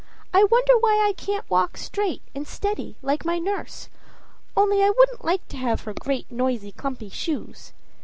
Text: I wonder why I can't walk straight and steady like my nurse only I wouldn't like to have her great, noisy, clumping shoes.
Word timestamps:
I 0.33 0.45
wonder 0.45 0.75
why 0.79 1.05
I 1.07 1.13
can't 1.13 1.47
walk 1.47 1.77
straight 1.77 2.23
and 2.33 2.47
steady 2.47 2.95
like 3.03 3.23
my 3.23 3.37
nurse 3.37 3.87
only 4.57 4.83
I 4.83 4.89
wouldn't 4.89 5.23
like 5.23 5.47
to 5.49 5.57
have 5.57 5.81
her 5.81 5.93
great, 5.93 6.31
noisy, 6.31 6.71
clumping 6.71 7.11
shoes. 7.11 7.71